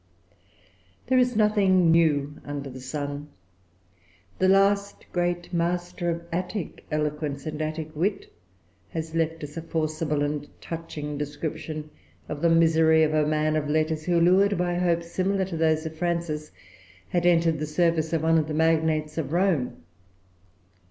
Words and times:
There 1.05 1.19
is 1.19 1.35
nothing 1.35 1.91
new 1.91 2.41
under 2.43 2.71
the 2.71 2.79
sun. 2.81 3.27
The 4.39 4.47
last 4.49 5.05
great 5.13 5.53
master 5.53 6.09
of 6.09 6.23
Attic 6.31 6.83
eloquence 6.89 7.45
and 7.45 7.61
Attic 7.61 7.95
wit 7.95 8.33
has 8.89 9.13
left 9.13 9.43
us 9.43 9.57
a 9.57 9.61
forcible 9.61 10.23
and 10.23 10.49
touching 10.59 11.19
description 11.19 11.91
of 12.27 12.41
the 12.41 12.49
misery 12.49 13.03
of 13.03 13.13
a 13.13 13.27
man 13.27 13.55
of 13.55 13.69
letters, 13.69 14.05
who, 14.05 14.19
lured 14.19 14.57
by 14.57 14.73
hopes 14.79 15.11
similar 15.11 15.45
to 15.45 15.55
those 15.55 15.85
of 15.85 15.95
Frances, 15.95 16.51
had 17.09 17.27
entered 17.27 17.59
the 17.59 17.67
service 17.67 18.11
of 18.11 18.23
one 18.23 18.39
of 18.39 18.47
the 18.47 18.55
magnates 18.55 19.19
of 19.19 19.31
Rome. 19.31 19.83